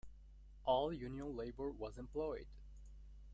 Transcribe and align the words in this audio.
All 0.63 0.91
union 0.91 1.35
labor 1.35 1.69
was 1.69 1.99
employed. 1.99 2.47